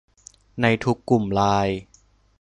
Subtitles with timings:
[0.61, 1.77] ในทุกกลุ่มไลน์